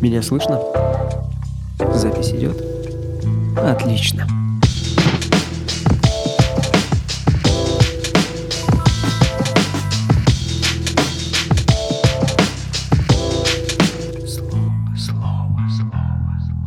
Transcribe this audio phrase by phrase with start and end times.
[0.00, 0.60] Меня слышно?
[1.94, 2.62] Запись идет?
[3.58, 4.26] Отлично.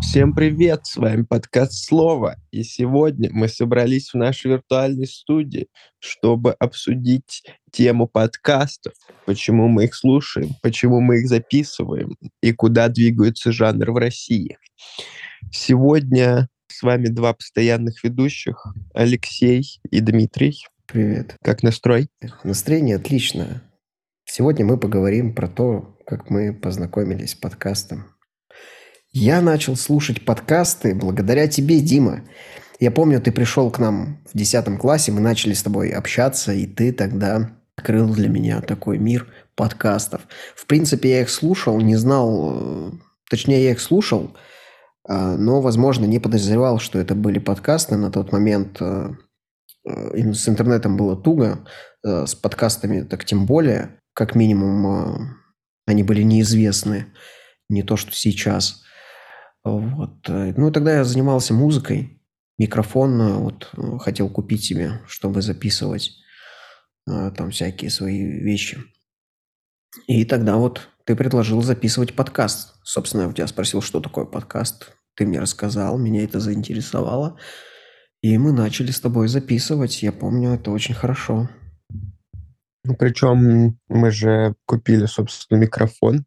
[0.10, 0.88] Всем привет!
[0.88, 2.38] С вами подкаст «Слово».
[2.50, 5.68] И сегодня мы собрались в нашей виртуальной студии,
[6.00, 8.94] чтобы обсудить тему подкастов,
[9.28, 14.58] почему мы их слушаем, почему мы их записываем и куда двигается жанр в России.
[15.52, 20.58] Сегодня с вами два постоянных ведущих, Алексей и Дмитрий.
[20.88, 21.36] Привет.
[21.44, 22.10] Как настрой?
[22.44, 23.62] Настроение отличное.
[24.26, 28.06] Сегодня мы поговорим про то, как мы познакомились с подкастом.
[29.12, 32.22] Я начал слушать подкасты благодаря тебе, Дима.
[32.80, 36.68] Я помню, ты пришел к нам в 10 классе, мы начали с тобой общаться, и
[36.68, 40.22] ты тогда открыл для меня такой мир подкастов.
[40.56, 42.92] В принципе, я их слушал, не знал, э,
[43.32, 44.38] точнее, я их слушал,
[45.08, 47.98] э, но, возможно, не подозревал, что это были подкасты.
[47.98, 49.10] На тот момент э,
[49.86, 51.66] с интернетом было туго,
[52.04, 55.36] с подкастами так тем более, как минимум,
[55.88, 57.08] они были неизвестны,
[57.70, 58.84] не то, что сейчас–
[59.64, 60.30] вот.
[60.30, 62.22] Э, ну, тогда я занимался музыкой.
[62.58, 66.12] Микрофон э, вот э, хотел купить себе, чтобы записывать
[67.06, 68.78] там всякие свои вещи.
[70.06, 72.76] И тогда вот ты предложил записывать подкаст.
[72.84, 74.96] Собственно, я у тебя спросил, что такое подкаст.
[75.16, 77.40] Ты мне рассказал, меня это заинтересовало.
[78.22, 80.04] И мы начали с тобой записывать.
[80.04, 81.50] Я помню, это очень хорошо.
[82.84, 86.26] Ну, причем мы же купили, собственно, микрофон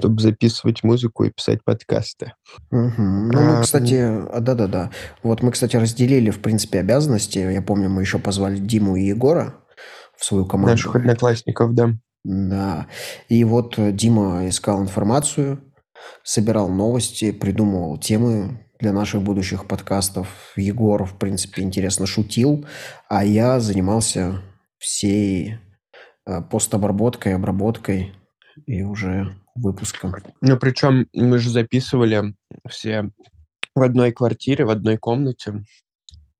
[0.00, 2.32] чтобы записывать музыку и писать подкасты.
[2.70, 2.92] Угу.
[2.98, 4.90] Ну, мы, а, кстати, а, да-да-да.
[5.22, 7.38] Вот мы, кстати, разделили, в принципе, обязанности.
[7.38, 9.54] Я помню, мы еще позвали Диму и Егора
[10.16, 10.72] в свою команду.
[10.72, 11.90] Наших одноклассников, да.
[12.24, 12.86] Да.
[13.28, 15.60] И вот Дима искал информацию,
[16.22, 20.28] собирал новости, придумывал темы для наших будущих подкастов.
[20.56, 22.66] Егор, в принципе, интересно шутил,
[23.08, 24.42] а я занимался
[24.78, 25.58] всей
[26.26, 28.14] э, постобработкой, обработкой
[28.66, 30.14] и уже выпуском.
[30.40, 32.34] Ну, причем мы же записывали
[32.68, 33.10] все
[33.74, 35.64] в одной квартире, в одной комнате.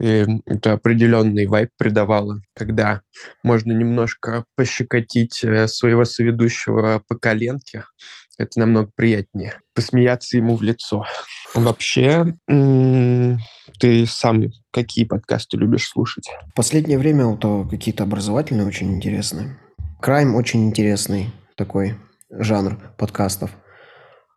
[0.00, 3.02] И это определенный вайп придавало, когда
[3.42, 7.84] можно немножко пощекотить э, своего соведущего по коленке.
[8.38, 9.60] Это намного приятнее.
[9.74, 11.04] Посмеяться ему в лицо.
[11.54, 16.30] Вообще, ты сам какие подкасты любишь слушать?
[16.48, 19.58] В последнее время вот э, какие-то образовательные очень интересные.
[20.00, 21.96] Крайм очень интересный такой
[22.30, 23.50] жанр подкастов.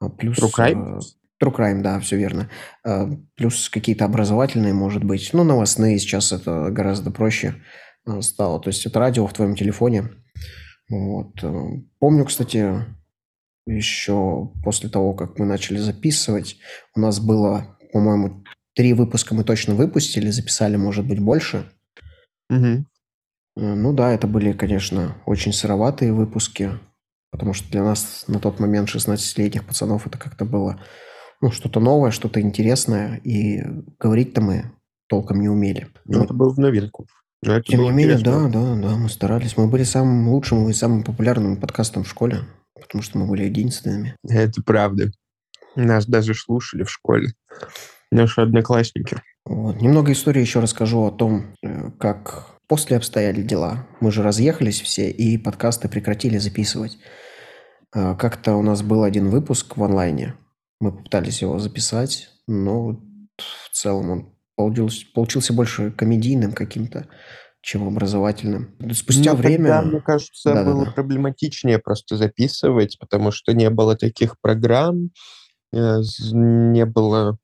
[0.01, 0.37] А плюс...
[0.37, 0.97] True Crime?
[0.97, 0.99] Э,
[1.41, 2.49] True Crime, да, все верно.
[2.85, 5.29] Э, плюс какие-то образовательные, может быть.
[5.31, 7.55] Ну, новостные сейчас это гораздо проще
[8.05, 8.59] э, стало.
[8.59, 10.09] То есть это радио в твоем телефоне.
[10.89, 11.41] Вот.
[11.99, 12.85] Помню, кстати,
[13.65, 16.57] еще после того, как мы начали записывать,
[16.93, 18.43] у нас было, по-моему,
[18.75, 21.71] три выпуска мы точно выпустили, записали, может быть, больше.
[22.49, 22.85] Угу.
[23.55, 26.71] Ну да, это были, конечно, очень сыроватые выпуски.
[27.33, 30.79] Потому что для нас на тот момент 16-летних пацанов это как-то было
[31.41, 33.17] ну, что-то новое, что-то интересное.
[33.23, 33.63] И
[33.99, 34.71] говорить-то мы
[35.09, 35.87] толком не умели.
[36.05, 37.07] Ну, это было в новинку.
[37.41, 39.57] Но это Тем не менее, да, да, да, мы старались.
[39.57, 42.41] Мы были самым лучшим и самым популярным подкастом в школе,
[42.79, 44.15] потому что мы были единственными.
[44.29, 45.11] Это правда.
[45.75, 47.33] Нас даже слушали в школе.
[48.11, 49.17] Наши одноклассники.
[49.43, 49.81] Вот.
[49.81, 53.87] Немного истории еще расскажу о том, э, как после обстояли дела.
[54.01, 56.99] Мы же разъехались все, и подкасты прекратили записывать.
[57.93, 60.35] А, как-то у нас был один выпуск в онлайне.
[60.79, 62.99] Мы попытались его записать, но
[63.37, 67.07] в целом он получился, получился больше комедийным каким-то,
[67.61, 68.75] чем образовательным.
[68.93, 69.69] Спустя ну, время...
[69.69, 70.91] Тогда, мне кажется, да, было да, да.
[70.91, 75.11] проблематичнее просто записывать, потому что не было таких программ,
[75.71, 76.01] э,
[76.33, 77.37] не было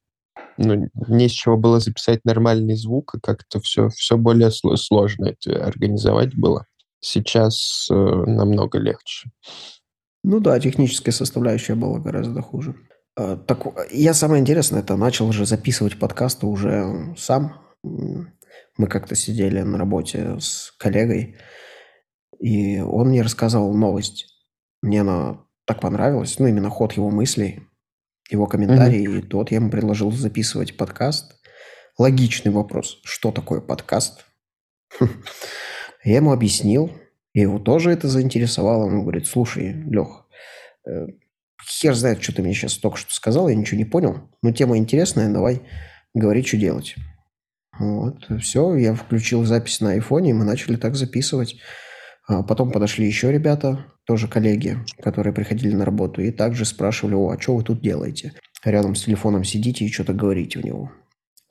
[0.58, 5.66] ну, не с чего было записать нормальный звук, и как-то все, все более сложно это
[5.66, 6.66] организовать было.
[7.00, 9.32] Сейчас э, намного легче.
[10.24, 12.75] Ну да, техническая составляющая была гораздо хуже.
[13.16, 17.61] А, так, я самое интересное, это начал же записывать подкасты уже сам.
[17.84, 21.38] Мы как-то сидели на работе с коллегой,
[22.40, 24.26] и он мне рассказывал новость.
[24.82, 27.70] Мне она так понравилась, ну, именно ход его мыслей
[28.29, 29.20] его комментарий, mm-hmm.
[29.20, 31.35] и тот я ему предложил записывать подкаст.
[31.97, 34.26] Логичный вопрос, что такое подкаст?
[36.03, 36.91] Я ему объяснил,
[37.34, 38.85] и его тоже это заинтересовало.
[38.85, 40.28] Он говорит, слушай, Лех,
[40.87, 41.08] э,
[41.67, 44.78] хер знает, что ты мне сейчас только что сказал, я ничего не понял, но тема
[44.78, 45.61] интересная, давай
[46.14, 46.96] говори, что делать.
[47.79, 51.55] Вот, все, я включил запись на айфоне, и мы начали так записывать.
[52.28, 57.29] А потом подошли еще ребята, тоже коллеги, которые приходили на работу, и также спрашивали, о,
[57.29, 58.34] а что вы тут делаете?
[58.66, 60.91] Рядом с телефоном сидите и что-то говорите в него.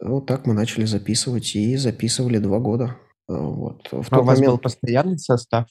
[0.00, 2.96] Вот так мы начали записывать, и записывали два года.
[3.28, 3.88] А, вот.
[3.90, 4.52] В а у вас момент...
[4.52, 5.66] был постоянный состав?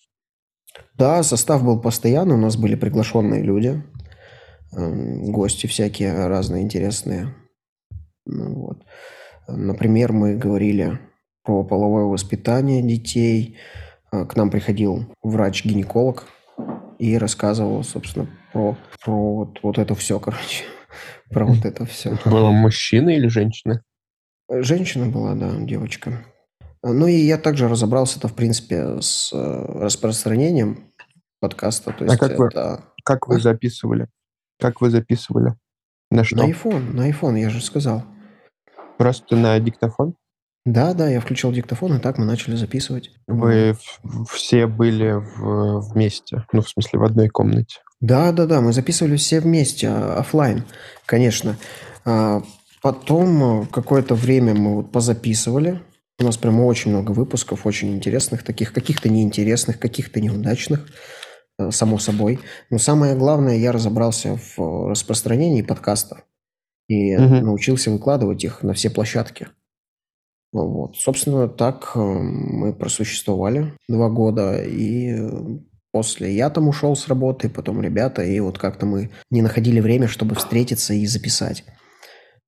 [0.94, 3.84] Да, состав был постоянный, у нас были приглашенные люди,
[4.74, 7.34] эм, гости всякие разные интересные.
[8.26, 8.84] Ну, вот.
[9.48, 11.00] Например, мы говорили
[11.44, 13.58] про половое воспитание детей.
[14.12, 16.28] А, к нам приходил врач-гинеколог
[17.00, 20.66] и рассказывал, собственно, про, про вот, вот это все, короче.
[21.30, 22.18] Про вот это все.
[22.26, 23.84] Была мужчина или женщина?
[24.50, 26.24] Женщина была, да, девочка.
[26.94, 30.92] Ну и я также разобрался-то, в принципе, с э, распространением
[31.40, 31.92] подкаста.
[31.92, 32.40] То а есть а как, это...
[32.40, 34.08] вы, как вы записывали?
[34.60, 35.56] Как вы записывали?
[36.10, 36.38] На что?
[36.38, 38.04] На iPhone, на iPhone, я же сказал.
[38.98, 40.16] Просто на диктофон?
[40.66, 43.12] Да, да, я включил диктофон, и так мы начали записывать.
[43.28, 43.78] Вы
[44.30, 47.80] все были в, вместе, ну, в смысле, в одной комнате?
[48.02, 50.66] Да, да, да, мы записывали все вместе, а, офлайн,
[51.06, 51.56] конечно.
[52.04, 52.42] А
[52.82, 55.82] потом какое-то время мы вот позаписывали.
[56.20, 60.88] У нас прямо очень много выпусков, очень интересных, таких каких-то неинтересных, каких-то неудачных,
[61.60, 62.40] э, само собой.
[62.72, 66.24] Но самое главное, я разобрался в распространении подкастов
[66.88, 67.36] и угу.
[67.36, 69.50] научился выкладывать их на все площадки.
[70.54, 70.96] Вот.
[70.96, 75.60] Собственно, так э, мы просуществовали два года, и э,
[75.92, 80.08] после я там ушел с работы, потом ребята, и вот как-то мы не находили время,
[80.08, 81.64] чтобы встретиться и записать.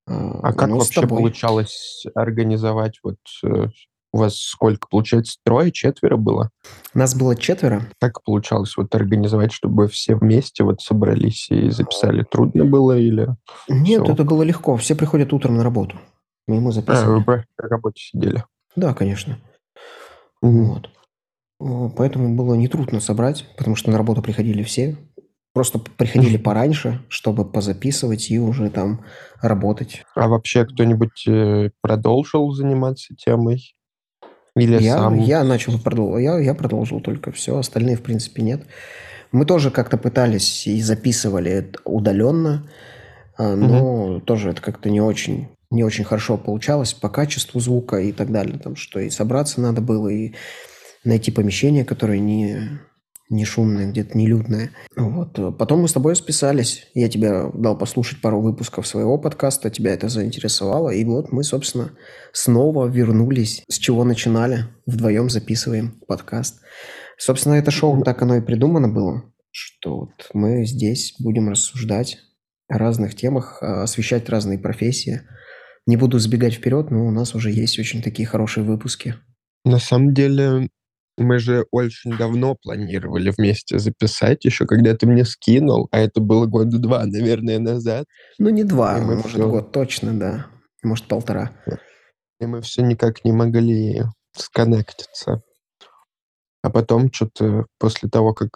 [0.09, 3.67] А, а как вообще получалось организовать вот э,
[4.11, 6.50] у вас сколько, получается, трое, четверо было?
[6.95, 7.83] Нас было четверо.
[8.00, 12.23] Как получалось вот организовать, чтобы все вместе вот собрались и записали?
[12.23, 13.29] Трудно было или...
[13.67, 14.13] Нет, все?
[14.13, 14.77] это было легко.
[14.77, 15.95] Все приходят утром на работу.
[16.47, 17.21] Мы ему записывали.
[17.21, 18.44] А, вы на работе сидели?
[18.75, 19.38] Да, конечно.
[20.41, 20.89] Вот.
[21.59, 24.97] Поэтому было нетрудно собрать, потому что на работу приходили все.
[25.54, 29.06] Просто приходили пораньше, чтобы позаписывать и уже там
[29.42, 30.04] работать.
[30.16, 33.75] А вообще кто-нибудь э, продолжил заниматься темой?
[34.56, 35.19] Или я, сам?
[35.19, 35.80] Я начал
[36.18, 38.63] я, я продолжил только все, остальные в принципе нет.
[39.31, 42.68] Мы тоже как-то пытались и записывали удаленно,
[43.38, 44.22] а, но угу.
[44.22, 48.57] тоже это как-то не очень не очень хорошо получалось по качеству звука и так далее.
[48.57, 50.34] Там, что и собраться надо было, и
[51.04, 52.80] найти помещение, которое не,
[53.29, 54.71] не шумное, где-то не людное.
[54.95, 55.57] Вот.
[55.57, 56.87] Потом мы с тобой списались.
[56.93, 60.89] Я тебе дал послушать пару выпусков своего подкаста, тебя это заинтересовало.
[60.89, 61.91] И вот мы, собственно,
[62.33, 64.65] снова вернулись, с чего начинали.
[64.85, 66.61] Вдвоем записываем подкаст.
[67.17, 72.17] Собственно, это шоу так оно и придумано было, что вот мы здесь будем рассуждать
[72.67, 75.21] о разных темах, освещать разные профессии–
[75.89, 79.15] не буду сбегать вперед, но у нас уже есть очень такие хорошие выпуски.
[79.65, 80.69] На самом деле,
[81.24, 86.45] мы же очень давно планировали вместе записать, еще когда ты мне скинул, а это было
[86.45, 88.06] года два, наверное, назад.
[88.38, 89.50] Ну, не два, может, все...
[89.50, 90.48] год точно, да.
[90.83, 91.51] Может, полтора.
[92.39, 94.04] И мы все никак не могли
[94.36, 95.42] сконнектиться.
[96.62, 98.50] А потом что-то после того, как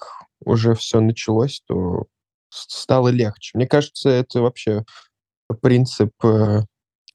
[0.45, 2.05] уже все началось, то
[2.49, 3.57] стало легче.
[3.57, 4.83] Мне кажется, это вообще
[5.61, 6.61] принцип э,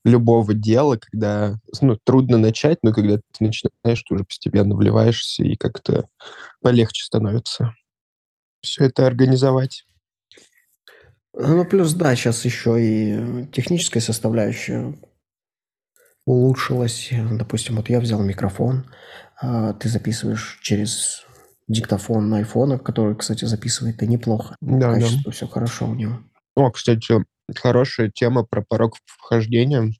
[0.04, 5.56] любого дела, когда ну, трудно начать, но когда ты начинаешь, ты уже постепенно вливаешься и
[5.56, 6.08] как-то
[6.60, 7.74] полегче становится
[8.60, 9.84] все это организовать.
[11.34, 14.94] Ну, плюс, да, сейчас еще и техническая составляющая
[16.26, 17.10] улучшилась.
[17.32, 18.86] Допустим, вот я взял микрофон,
[19.40, 21.24] а ты записываешь через
[21.68, 24.56] диктофон на айфона, который, кстати, записывает и неплохо.
[24.60, 25.30] Да, Качество да.
[25.30, 26.18] все хорошо у него.
[26.56, 27.24] О, кстати,
[27.56, 29.92] хорошая тема про порог вхождения.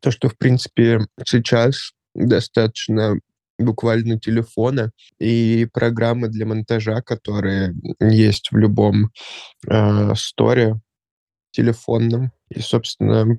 [0.00, 3.18] То, что, в принципе, сейчас достаточно
[3.58, 9.10] буквально телефона и программы для монтажа, которые есть в любом
[9.68, 10.80] э, сторе
[11.52, 12.32] телефонном.
[12.50, 13.38] И, собственно,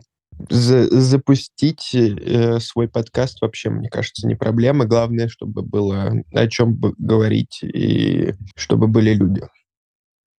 [0.49, 4.85] за запустить э, свой подкаст вообще, мне кажется, не проблема.
[4.85, 9.41] Главное, чтобы было о чем говорить и чтобы были люди.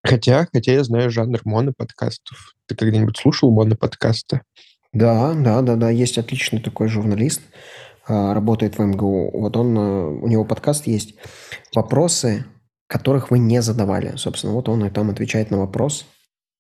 [0.07, 2.55] Хотя, хотя я знаю жанр моноподкастов.
[2.67, 4.43] Ты когда-нибудь слушал моноподкасты?
[4.93, 5.91] Да, да, да, да.
[5.91, 7.43] Есть отличный такой журналист,
[8.07, 9.31] а, работает в МГУ.
[9.33, 11.17] Вот он, а, у него подкаст есть
[11.75, 12.45] «Вопросы,
[12.87, 14.17] которых вы не задавали».
[14.17, 16.07] Собственно, вот он и там отвечает на вопрос.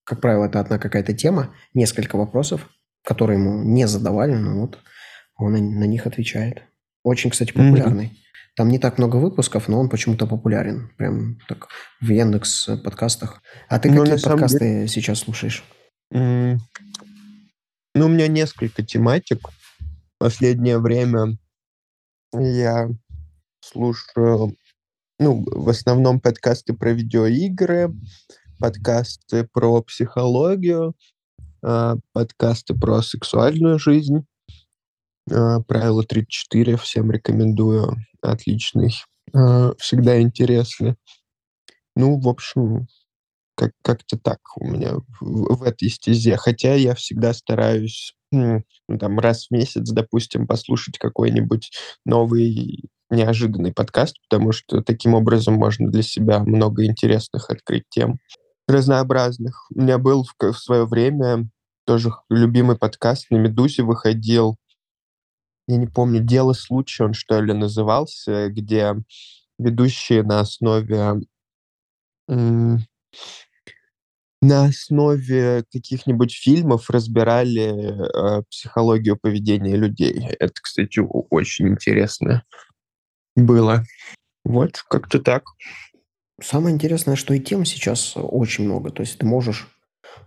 [0.04, 2.68] Как правило, это одна какая-то тема, несколько вопросов,
[3.04, 4.78] которые ему не задавали, но вот
[5.36, 6.62] он на них отвечает.
[7.02, 8.06] Очень, кстати, популярный.
[8.06, 8.25] Mm-hmm.
[8.56, 10.90] Там не так много выпусков, но он почему-то популярен.
[10.96, 11.68] Прям так
[12.00, 13.42] в Яндекс подкастах.
[13.68, 14.88] А ты ну, какие подкасты деле...
[14.88, 15.62] сейчас слушаешь?
[16.12, 16.58] Mm.
[17.94, 19.40] Ну, у меня несколько тематик.
[20.18, 21.36] Последнее время
[22.32, 22.88] я
[23.60, 24.56] слушаю
[25.18, 27.90] ну, в основном подкасты про видеоигры,
[28.58, 30.94] подкасты про психологию,
[31.62, 34.26] а, подкасты про сексуальную жизнь.
[35.30, 37.96] А, правило 34 всем рекомендую.
[38.22, 38.94] Отличный.
[39.34, 40.96] А, всегда интересный.
[41.94, 42.86] Ну, в общем,
[43.54, 46.36] как- как-то так у меня в, в этой стезе.
[46.36, 48.62] Хотя я всегда стараюсь ну,
[48.98, 51.70] там раз в месяц, допустим, послушать какой-нибудь
[52.04, 58.18] новый неожиданный подкаст, потому что таким образом можно для себя много интересных открыть тем
[58.66, 59.66] разнообразных.
[59.74, 61.48] У меня был в, в свое время
[61.86, 64.56] тоже любимый подкаст на «Медузе» выходил.
[65.68, 68.94] Я не помню, «Дело случая» он, что ли, назывался, где
[69.58, 71.20] ведущие на основе
[74.42, 80.28] на основе каких-нибудь фильмов разбирали э, психологию поведения людей.
[80.38, 82.44] Это, кстати, очень интересно
[83.34, 83.84] было.
[84.44, 85.44] Вот, как-то так.
[86.40, 88.90] Самое интересное, что и тем сейчас очень много.
[88.90, 89.68] То есть ты можешь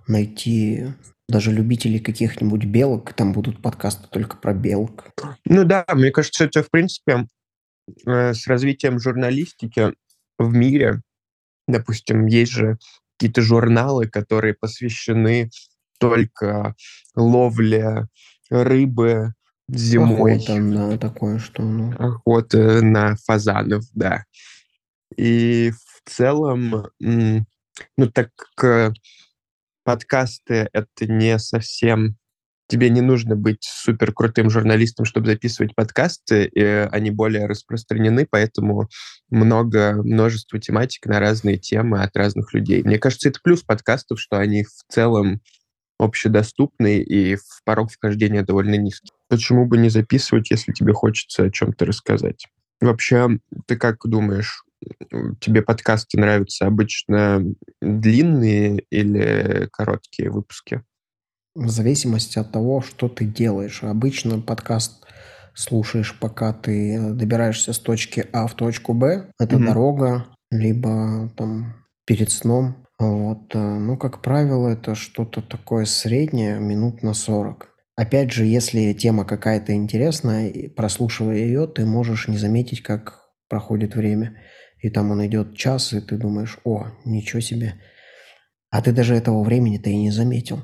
[0.07, 0.87] найти
[1.29, 5.05] даже любителей каких-нибудь белок, там будут подкасты только про белок.
[5.45, 7.27] Ну да, мне кажется, это, в принципе,
[8.05, 9.93] э, с развитием журналистики
[10.39, 11.01] в мире,
[11.67, 12.77] допустим, есть же
[13.17, 15.51] какие-то журналы, которые посвящены
[15.99, 16.75] только
[17.15, 18.07] ловле
[18.49, 19.33] рыбы
[19.67, 20.37] зимой.
[20.37, 21.61] Охота, да, такое что.
[21.61, 21.93] Ну.
[21.99, 24.23] Охота на фазанов, да.
[25.15, 28.93] И в целом, ну так как
[29.83, 32.17] подкасты— это не совсем
[32.69, 38.87] тебе не нужно быть супер крутым журналистом, чтобы записывать подкасты, и они более распространены, поэтому
[39.29, 42.83] много, множество тематик на разные темы от разных людей.
[42.83, 45.41] Мне кажется, это плюс подкастов, что они в целом
[45.97, 49.11] общедоступны и порог вхождения довольно низкий.
[49.27, 52.47] Почему бы не записывать, если тебе хочется о чем-то рассказать?
[52.79, 54.63] Вообще, ты как думаешь,
[55.39, 57.43] тебе подкасты нравятся обычно
[57.81, 60.83] длинные или короткие выпуски?
[61.55, 63.83] В зависимости от того, что ты делаешь.
[63.83, 65.05] Обычно подкаст
[65.53, 69.31] слушаешь, пока ты добираешься с точки А в точку Б.
[69.39, 69.65] Это mm-hmm.
[69.65, 72.85] дорога, либо там перед сном.
[72.97, 73.55] Вот.
[73.55, 77.69] Э, ну, как правило, это что-то такое среднее, минут на 40.
[77.95, 84.37] Опять же, если тема какая-то интересная, прослушивая ее, ты можешь не заметить, как проходит время.
[84.81, 87.75] И там он идет час, и ты думаешь, о, ничего себе.
[88.69, 90.63] А ты даже этого времени-то и не заметил.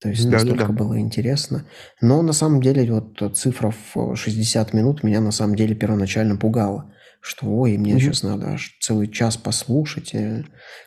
[0.00, 1.66] То есть да, настолько да, было интересно.
[2.00, 6.94] Но на самом деле вот цифра в 60 минут меня на самом деле первоначально пугала.
[7.20, 8.00] Что, ой, мне угу.
[8.00, 10.44] сейчас надо аж целый час послушать, э,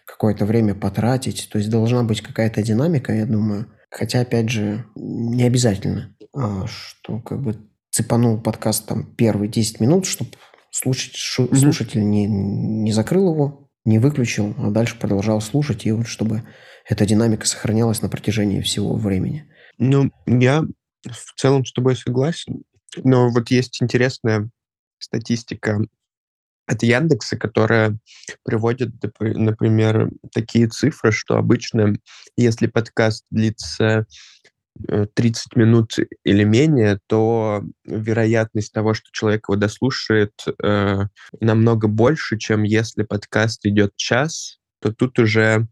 [0.08, 1.48] какое-то время потратить.
[1.51, 3.72] То есть должна быть какая-то динамика, я думаю.
[3.91, 7.55] Хотя, опять же, не обязательно, а, что как бы
[7.91, 10.32] цепанул подкаст там первые 10 минут, чтобы
[10.74, 11.56] слушать, шу, угу.
[11.56, 16.44] слушатель не, не закрыл его, не выключил, а дальше продолжал слушать, и вот чтобы
[16.89, 19.48] эта динамика сохранялась на протяжении всего времени.
[19.77, 20.63] Ну, я
[21.03, 22.63] в целом с тобой согласен.
[23.03, 24.50] Но вот есть интересная
[25.00, 25.80] статистика
[26.65, 28.00] от Яндекса, которая
[28.44, 31.96] приводит, например, такие цифры, что обычно,
[32.36, 34.08] если подкаст длится
[35.15, 41.00] 30 э, минут или менее, то вероятность того, что человек его дослушает, э,
[41.39, 45.68] намного больше, чем если подкаст идет час, то тут уже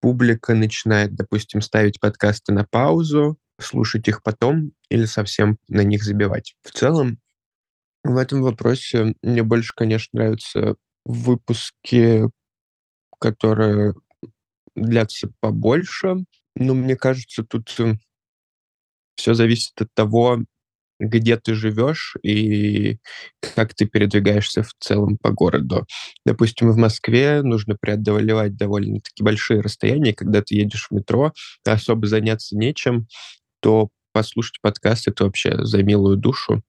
[0.00, 6.54] публика начинает, допустим, ставить подкасты на паузу, слушать их потом или совсем на них забивать.
[6.62, 7.18] В целом,
[8.04, 12.24] в этом вопросе мне больше, конечно, нравятся выпуски,
[13.18, 13.94] которые
[14.76, 16.24] длятся побольше.
[16.54, 17.94] Но мне кажется, тут э,
[19.18, 20.38] все зависит от того,
[21.00, 22.98] где ты живешь и
[23.54, 25.86] как ты передвигаешься в целом по городу.
[26.24, 31.32] Допустим, в Москве нужно преодолевать довольно-таки большие расстояния, когда ты едешь в метро,
[31.64, 33.06] особо заняться нечем,
[33.60, 36.62] то послушать подкаст— это вообще за милую душу.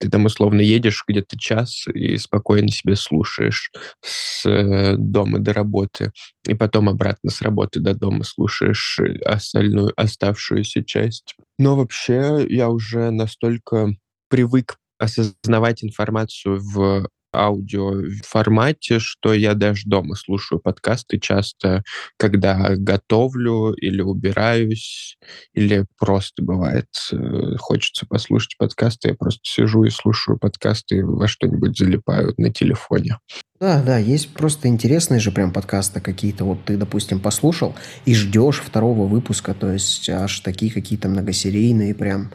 [0.00, 3.70] Ты там условно едешь где-то час и спокойно себе слушаешь
[4.02, 6.12] с э, дома до работы,
[6.48, 11.36] и потом обратно с работы до дома слушаешь э, остальную оставшуюся часть.
[11.58, 13.94] Но вообще я уже настолько
[14.30, 21.82] привык осознавать информацию в аудио формате, что я даже дома слушаю подкасты часто,
[22.16, 25.18] когда готовлю или убираюсь,
[25.54, 31.78] или просто бывает э, хочется послушать подкасты, я просто сижу и слушаю подкасты во что-нибудь
[31.78, 33.18] залипаю на телефоне.
[33.60, 36.44] Да, да, есть просто интересные же прям подкасты какие-то.
[36.44, 37.74] Вот ты, допустим, послушал
[38.06, 42.32] и ждешь второго выпуска, то есть аж такие какие-то многосерийные прям.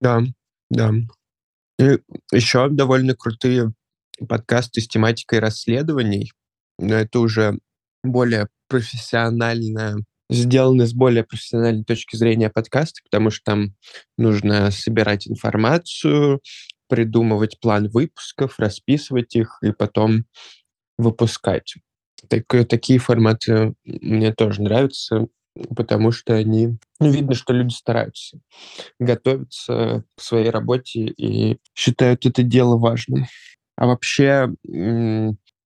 [0.00, 0.20] Да,
[0.68, 0.92] да.
[1.78, 1.98] И
[2.32, 3.72] еще довольно крутые
[4.28, 6.32] подкасты с тематикой расследований,
[6.78, 7.58] но это уже
[8.02, 9.96] более профессионально
[10.30, 13.74] сделаны с более профессиональной точки зрения подкаста, потому что там
[14.16, 16.40] нужно собирать информацию,
[16.88, 20.24] придумывать план выпусков, расписывать их и потом
[20.98, 21.74] выпускать.
[22.28, 25.28] Так, такие форматы мне тоже нравятся,
[25.74, 26.78] потому что они...
[27.00, 28.40] Ну, видно, что люди стараются,
[28.98, 33.26] готовятся к своей работе и считают это дело важным.
[33.80, 34.54] А вообще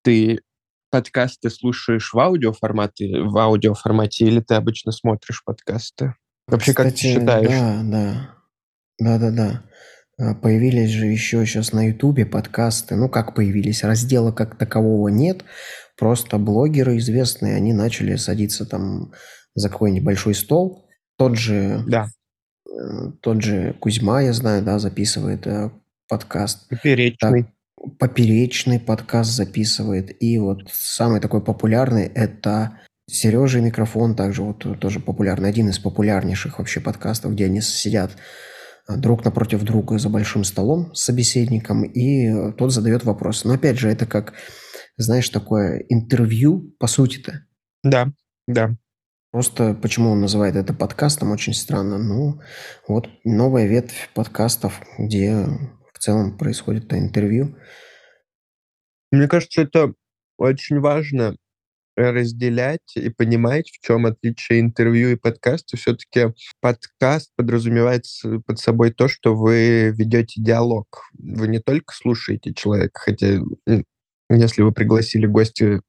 [0.02, 0.40] ты
[0.92, 6.14] подкасты слушаешь в аудиоформате, в аудиоформате или ты обычно смотришь подкасты?
[6.46, 7.48] Вообще, Кстати, как ты считаешь?
[7.48, 8.34] Да, да.
[9.00, 9.62] Да-да-да.
[10.16, 12.94] А, появились же еще сейчас на Ютубе подкасты.
[12.94, 13.82] Ну, как появились?
[13.82, 15.44] Раздела как такового нет.
[15.96, 19.12] Просто блогеры известные, они начали садиться там
[19.56, 20.88] за какой-нибудь большой стол.
[21.18, 22.06] Тот же, Да,
[22.68, 25.72] э, тот же Кузьма, я знаю, да, записывает э,
[26.08, 26.68] подкаст.
[27.18, 27.53] Так,
[27.98, 28.80] поперечный.
[28.80, 30.22] Подкаст записывает.
[30.22, 35.48] И вот самый такой популярный– это Сережа микрофон, также вот тоже популярный.
[35.48, 38.12] Один из популярнейших вообще подкастов, где они сидят
[38.88, 43.44] э, друг напротив друга за большим столом с собеседником, и э, тот задает вопрос.
[43.44, 44.32] Но опять же, это как,
[44.96, 47.42] знаешь, такое интервью, по сути-то.
[47.82, 48.10] Да,
[48.46, 48.74] да.
[49.30, 51.98] Просто почему он называет это подкастом, очень странно.
[51.98, 52.40] Ну,
[52.88, 55.46] вот новая ветвь подкастов, где
[56.04, 57.56] целом происходит это интервью.
[59.10, 59.94] Мне кажется, это
[60.38, 61.36] очень важно
[61.96, 65.76] разделять и понимать, в чем отличие интервью и подкаста.
[65.76, 68.04] Все-таки подкаст подразумевает
[68.46, 71.08] под собой то, что вы ведете диалог.
[71.12, 73.38] Вы не только слушаете человека, хотя
[74.28, 75.80] если вы пригласили гостя,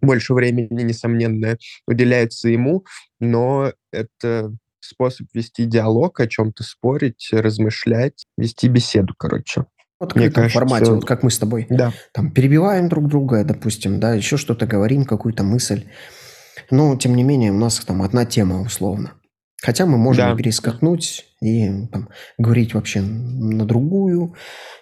[0.00, 2.84] больше времени, несомненно, уделяется ему,
[3.20, 9.64] но это способ вести диалог, о чем-то спорить, размышлять, вести беседу, короче.
[10.00, 11.92] Вот в Мне открытом формате, кажется, вот как мы с тобой да.
[12.12, 15.84] там перебиваем друг друга, допустим, да, еще что-то говорим, какую-то мысль.
[16.70, 19.14] Но, тем не менее, у нас там одна тема условно.
[19.62, 20.36] Хотя мы можем Да.
[20.36, 24.34] перескакнуть и там, говорить вообще на другую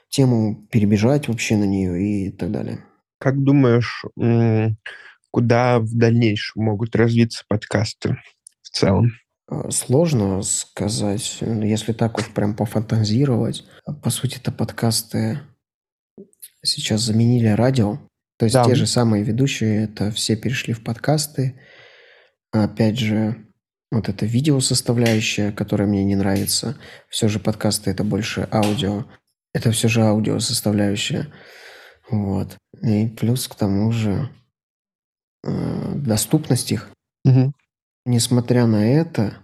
[0.09, 2.85] тему, перебежать вообще на нее и так далее.
[3.19, 4.05] Как думаешь,
[5.31, 8.17] куда в дальнейшем могут развиться подкасты
[8.63, 9.13] в целом?
[9.53, 13.65] Э, Сложно сказать, э, если так вот прям пофантазировать.
[14.03, 15.41] По сути, это подкасты
[16.65, 17.99] сейчас заменили радио.
[18.39, 18.65] То есть Да.
[18.65, 21.61] те же самые ведущие, это все перешли в подкасты.
[22.53, 23.47] Опять же,
[23.91, 26.79] вот эта видеосоставляющая, которая мне не нравится.
[27.09, 29.05] Все же подкасты это больше аудио.
[29.55, 31.33] Это все же аудио составляющая.
[32.11, 32.57] Вот.
[32.83, 34.31] И плюс к тому же
[35.45, 36.91] э, доступность их.
[37.25, 37.55] Мгм.
[38.07, 39.42] Несмотря на это,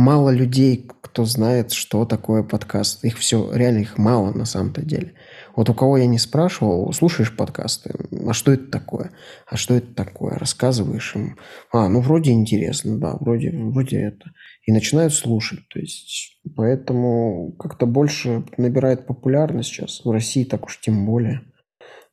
[0.00, 3.04] мало людей, кто знает, что такое подкаст.
[3.04, 5.12] Их все, реально их мало на самом-то деле.
[5.54, 7.94] Вот у кого я не спрашивал, слушаешь подкасты,
[8.26, 9.10] а что это такое?
[9.46, 10.38] А что это такое?
[10.38, 11.36] Рассказываешь им.
[11.70, 14.32] А, ну вроде интересно, да, вроде, вроде это.
[14.64, 15.68] И начинают слушать.
[15.68, 20.02] То есть, поэтому как-то больше набирает популярность сейчас.
[20.04, 21.42] В России так уж тем более.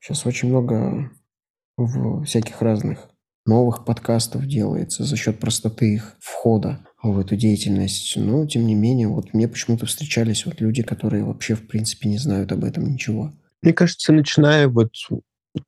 [0.02, 1.10] Сейчас очень много
[1.78, 3.10] в всяких разных
[3.46, 8.16] новых подкастов делается за счет простоты их входа в эту деятельность.
[8.16, 12.18] Но, тем не менее, вот мне почему-то встречались вот люди, которые вообще, в принципе, не
[12.18, 13.34] знают об этом ничего.
[13.62, 14.92] Мне кажется, начиная вот,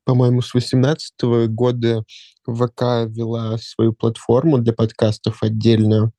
[0.04, 1.12] по-моему, с 18
[1.48, 2.04] года
[2.46, 6.12] ВК вела свою платформу для подкастов отдельную.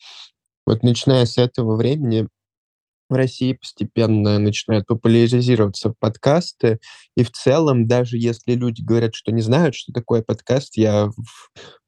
[0.66, 2.28] Вот начиная с этого времени
[3.10, 6.80] в России постепенно начинают популяризироваться подкасты.
[7.18, 11.10] И в целом, даже если люди говорят, что не знают, что такое подкаст, я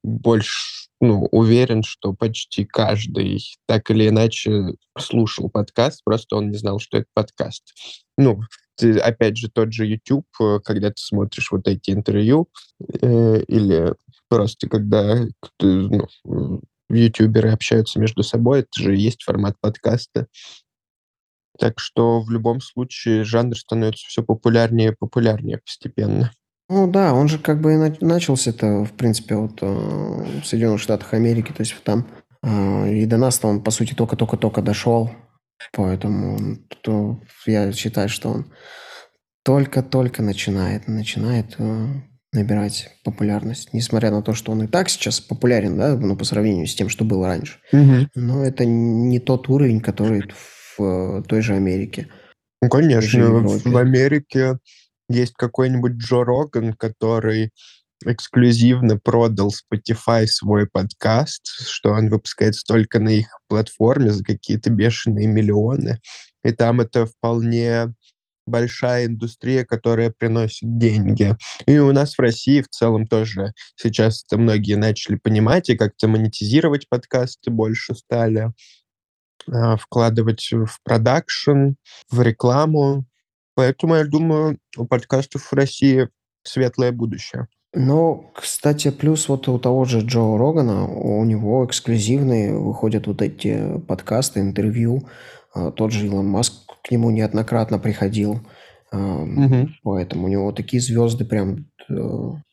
[0.04, 6.80] больше ну, уверен, что почти каждый так или иначе слушал подкаст, просто он не знал,
[6.80, 7.74] что это подкаст.
[8.18, 8.40] Ну,
[8.78, 12.48] ты, опять же, тот же YouTube, э, когда ты смотришь вот эти интервью,
[13.02, 13.94] э, или
[14.30, 15.26] просто когда
[15.58, 20.28] ты, ну, ютуберы общаются между собой, это же есть формат подкаста.
[21.60, 26.32] Так что в любом случае жанр становится все популярнее и популярнее постепенно.
[26.74, 30.82] Ну да, он же как бы и на- начался-то, в принципе, вот э, в Соединенных
[30.82, 32.08] Штатах Америки, то есть там
[32.42, 35.12] э, и до нас-то он, по сути, только-только-только дошел.
[35.72, 38.46] Поэтому то я считаю, что он
[39.46, 41.88] только-только начинает, начинает э,
[42.32, 43.70] набирать популярность.
[43.74, 46.90] Несмотря на то, что он и так сейчас популярен, да, ну, по сравнению с тем,
[46.90, 47.60] что было раньше.
[48.16, 50.24] Но это не тот уровень, который
[50.76, 52.08] в той же Америке.
[52.64, 53.10] Ну, конечно,
[53.42, 54.58] в в Америке
[55.10, 57.52] есть какой-нибудь Джо Роган, который
[58.06, 65.28] эксклюзивно продал Spotify свой подкаст, что он выпускается только на их платформе за какие-то бешеные
[65.28, 66.00] миллионы.
[66.44, 67.94] И там это вполне
[68.46, 71.36] большая индустрия, которая приносит деньги.
[71.66, 76.08] И у нас в России в целом тоже сейчас это многие начали понимать и как-то
[76.08, 78.52] монетизировать подкасты больше стали,
[79.52, 81.76] а, вкладывать в продакшн,
[82.10, 83.06] в рекламу.
[83.56, 86.10] Поэтому я думаю, у подкастов в России
[86.44, 87.48] светлое будущее.
[87.76, 93.80] Но, кстати, плюс вот у того же Джо Рогана, у него эксклюзивные выходят вот эти
[93.88, 95.08] подкасты, интервью.
[95.56, 98.42] А, тот же Илон Маск к нему неоднократно приходил.
[98.92, 99.76] Мгм.
[99.82, 101.94] Поэтому у него такие звезды прям э,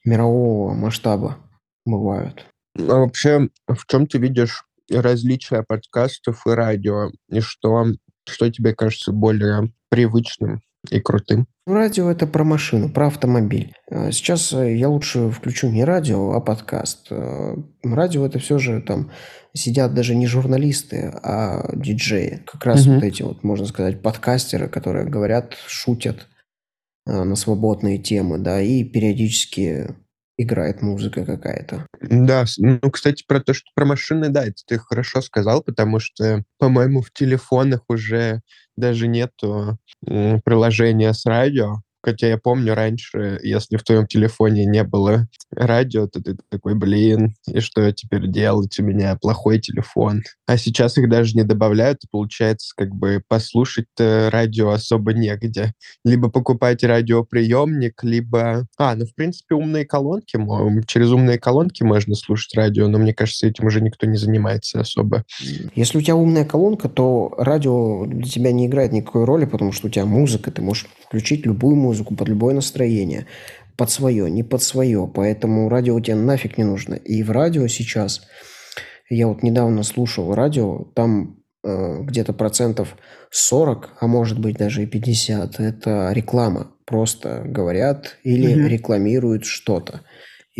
[0.07, 1.37] мирового масштаба
[1.85, 2.47] бывают.
[2.79, 7.11] А вообще, в чем ты видишь различия подкастов и радио?
[7.29, 7.89] И что,
[8.27, 11.47] что тебе кажется более привычным и крутым?
[11.67, 13.73] Радио это про машину, про автомобиль.
[13.91, 17.09] А Сейчас э, я лучше включу не радио, а подкаст.
[17.11, 19.11] Э, Радио это все же там
[19.53, 22.43] сидят даже не журналисты, а диджеи.
[22.47, 22.95] Как раз Мгм.
[22.97, 26.29] вот эти вот, можно сказать, подкастеры, которые говорят, шутят
[27.07, 29.95] э, на свободные темы, да, и периодически
[30.43, 31.87] играет музыка какая-то.
[32.01, 36.45] Да, ну, кстати, про то, что про машины, да, это ты хорошо сказал, потому что,
[36.59, 38.41] по-моему, в телефонах уже
[38.77, 41.83] даже нету м, приложения с радио.
[42.03, 47.35] Хотя я помню раньше, если в твоем телефоне не было радио, то ты такой, блин,
[47.47, 48.79] и что теперь делать?
[48.79, 50.23] У меня плохой телефон.
[50.47, 55.75] А сейчас их даже не добавляют, получается, как бы послушать-то радио особо негде.
[56.05, 58.67] Либо покупать радиоприемник, либо...
[58.79, 60.39] А, ну, в принципе, умные колонки.
[60.87, 65.25] Через умные колонки можно слушать радио, но мне кажется, этим уже никто не занимается особо.
[65.75, 69.89] Если у тебя умная колонка, то радио для тебя не играет никакой роли, потому что
[69.89, 73.27] у тебя музыка, ты можешь включить любую музыку под любое настроение,
[73.77, 76.95] под свое, не под свое, поэтому радио тебе нафиг не нужно.
[76.95, 78.23] И в радио сейчас,
[79.09, 82.97] я вот недавно слушал радио, там э, где-то процентов
[83.31, 86.73] 40, а может быть даже и 50, это реклама.
[86.85, 88.67] Просто говорят или Мгм.
[88.67, 90.01] рекламируют что-то.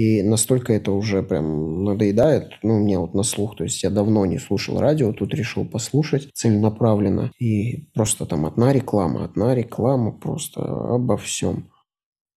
[0.01, 4.25] И настолько это уже прям надоедает, ну, мне вот на слух, то есть я давно
[4.25, 10.63] не слушал радио, тут решил послушать целенаправленно, и просто там одна реклама, одна реклама просто
[10.63, 11.69] обо всем.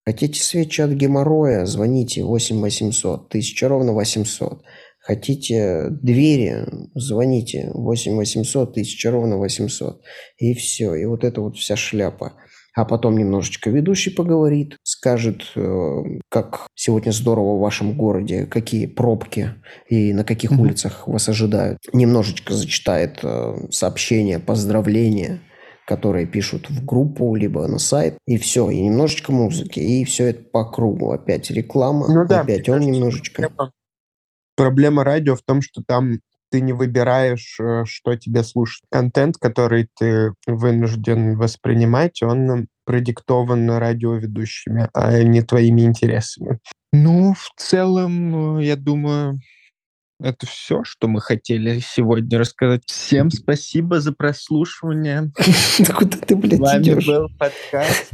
[0.05, 4.62] Хотите свечи от геморроя, звоните 8 800, 1000 ровно 800.
[4.98, 10.03] Хотите двери, звоните 8 800, 1000 ровно 800.
[10.38, 12.33] И все, и вот это вот вся шляпа.
[12.75, 15.97] А потом немножечко ведущий поговорит, скажет, э,
[16.31, 19.55] как сегодня здорово в вашем городе, какие пробки
[19.89, 21.79] и на каких улицах вас ожидают.
[21.93, 25.41] Немножечко зачитает э, сообщения, поздравления,
[25.87, 30.43] которые пишут в группу, либо на сайт, и все, и немножечко музыки, и все это
[30.45, 31.11] по кругу.
[31.13, 33.43] Опять реклама, Ну да, опять он кажется, немножечко.
[33.43, 33.73] Проблема-
[34.57, 36.21] Проблема радио в том, что там
[36.53, 38.83] ты не выбираешь, э, что тебе слушать.
[38.91, 46.59] Контент, который ты вынужден воспринимать, он продиктован радиоведущими, а не твоими интересами.
[46.93, 49.41] Ну, в целом, э, я думаю,
[50.21, 52.83] это все, что мы хотели сегодня рассказать.
[52.87, 55.33] Всем спасибо за прослушивание.
[55.79, 57.07] Да Куда ты, С блядь, вами идешь?
[57.07, 58.12] был подкаст.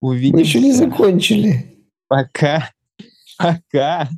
[0.00, 0.72] Мы еще не Увидимся.
[0.72, 1.66] закончили.
[2.08, 2.70] Пока.
[3.38, 4.08] Пока.